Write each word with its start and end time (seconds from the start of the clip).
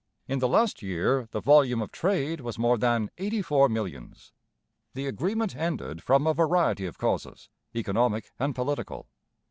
In 0.27 0.39
the 0.39 0.47
last 0.47 0.81
year 0.81 1.27
the 1.29 1.41
volume 1.41 1.79
of 1.79 1.91
trade 1.91 2.41
was 2.41 2.57
more 2.57 2.75
than 2.75 3.11
eighty 3.19 3.43
four 3.43 3.69
millions. 3.69 4.33
The 4.95 5.05
agreement 5.05 5.55
ended 5.55 6.01
from 6.01 6.25
a 6.25 6.33
variety 6.33 6.87
of 6.87 6.97
causes, 6.97 7.49
economic 7.75 8.31
and 8.39 8.55
political. 8.55 9.09